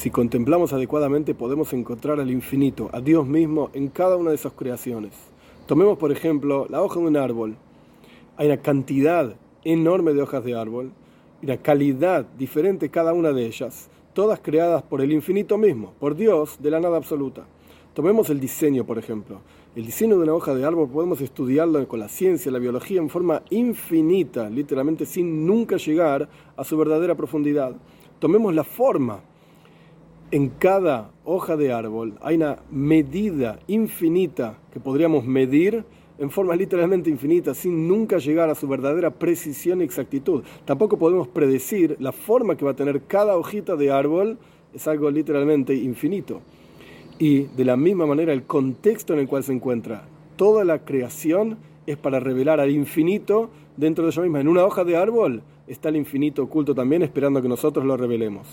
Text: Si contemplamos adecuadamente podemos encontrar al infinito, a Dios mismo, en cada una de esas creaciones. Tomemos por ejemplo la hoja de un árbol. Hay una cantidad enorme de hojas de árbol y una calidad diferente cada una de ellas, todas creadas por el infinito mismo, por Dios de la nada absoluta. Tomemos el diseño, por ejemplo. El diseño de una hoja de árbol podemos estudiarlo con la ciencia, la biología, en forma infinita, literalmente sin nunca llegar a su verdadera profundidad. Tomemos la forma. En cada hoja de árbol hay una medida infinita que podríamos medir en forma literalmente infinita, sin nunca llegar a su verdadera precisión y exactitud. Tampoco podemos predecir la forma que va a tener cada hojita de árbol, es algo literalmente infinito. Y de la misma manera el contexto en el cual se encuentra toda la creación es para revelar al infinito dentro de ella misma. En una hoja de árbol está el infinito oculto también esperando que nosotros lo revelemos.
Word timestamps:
Si 0.00 0.10
contemplamos 0.10 0.72
adecuadamente 0.72 1.34
podemos 1.34 1.74
encontrar 1.74 2.20
al 2.20 2.30
infinito, 2.30 2.88
a 2.94 3.02
Dios 3.02 3.26
mismo, 3.26 3.68
en 3.74 3.88
cada 3.88 4.16
una 4.16 4.30
de 4.30 4.36
esas 4.36 4.54
creaciones. 4.54 5.12
Tomemos 5.66 5.98
por 5.98 6.10
ejemplo 6.10 6.66
la 6.70 6.80
hoja 6.80 6.98
de 6.98 7.06
un 7.06 7.18
árbol. 7.18 7.56
Hay 8.38 8.46
una 8.46 8.56
cantidad 8.56 9.36
enorme 9.62 10.14
de 10.14 10.22
hojas 10.22 10.42
de 10.42 10.54
árbol 10.54 10.92
y 11.42 11.44
una 11.44 11.58
calidad 11.58 12.24
diferente 12.38 12.88
cada 12.88 13.12
una 13.12 13.34
de 13.34 13.44
ellas, 13.44 13.90
todas 14.14 14.40
creadas 14.40 14.82
por 14.82 15.02
el 15.02 15.12
infinito 15.12 15.58
mismo, 15.58 15.92
por 16.00 16.16
Dios 16.16 16.56
de 16.62 16.70
la 16.70 16.80
nada 16.80 16.96
absoluta. 16.96 17.44
Tomemos 17.92 18.30
el 18.30 18.40
diseño, 18.40 18.86
por 18.86 18.96
ejemplo. 18.96 19.40
El 19.76 19.84
diseño 19.84 20.16
de 20.16 20.22
una 20.22 20.32
hoja 20.32 20.54
de 20.54 20.64
árbol 20.64 20.88
podemos 20.88 21.20
estudiarlo 21.20 21.86
con 21.86 22.00
la 22.00 22.08
ciencia, 22.08 22.50
la 22.50 22.58
biología, 22.58 23.02
en 23.02 23.10
forma 23.10 23.42
infinita, 23.50 24.48
literalmente 24.48 25.04
sin 25.04 25.44
nunca 25.44 25.76
llegar 25.76 26.26
a 26.56 26.64
su 26.64 26.78
verdadera 26.78 27.14
profundidad. 27.16 27.76
Tomemos 28.18 28.54
la 28.54 28.64
forma. 28.64 29.28
En 30.32 30.48
cada 30.48 31.10
hoja 31.24 31.56
de 31.56 31.72
árbol 31.72 32.14
hay 32.20 32.36
una 32.36 32.60
medida 32.70 33.58
infinita 33.66 34.60
que 34.72 34.78
podríamos 34.78 35.24
medir 35.24 35.84
en 36.20 36.30
forma 36.30 36.54
literalmente 36.54 37.10
infinita, 37.10 37.52
sin 37.52 37.88
nunca 37.88 38.18
llegar 38.18 38.48
a 38.48 38.54
su 38.54 38.68
verdadera 38.68 39.10
precisión 39.10 39.80
y 39.80 39.84
exactitud. 39.84 40.44
Tampoco 40.64 40.98
podemos 40.98 41.26
predecir 41.26 41.96
la 41.98 42.12
forma 42.12 42.56
que 42.56 42.64
va 42.64 42.70
a 42.70 42.76
tener 42.76 43.02
cada 43.08 43.36
hojita 43.36 43.74
de 43.74 43.90
árbol, 43.90 44.38
es 44.72 44.86
algo 44.86 45.10
literalmente 45.10 45.74
infinito. 45.74 46.42
Y 47.18 47.46
de 47.56 47.64
la 47.64 47.76
misma 47.76 48.06
manera 48.06 48.32
el 48.32 48.44
contexto 48.44 49.14
en 49.14 49.18
el 49.18 49.26
cual 49.26 49.42
se 49.42 49.52
encuentra 49.52 50.06
toda 50.36 50.64
la 50.64 50.84
creación 50.84 51.58
es 51.86 51.96
para 51.96 52.20
revelar 52.20 52.60
al 52.60 52.70
infinito 52.70 53.50
dentro 53.76 54.04
de 54.04 54.12
ella 54.12 54.22
misma. 54.22 54.40
En 54.40 54.46
una 54.46 54.64
hoja 54.64 54.84
de 54.84 54.96
árbol 54.96 55.42
está 55.66 55.88
el 55.88 55.96
infinito 55.96 56.44
oculto 56.44 56.72
también 56.72 57.02
esperando 57.02 57.42
que 57.42 57.48
nosotros 57.48 57.84
lo 57.84 57.96
revelemos. 57.96 58.46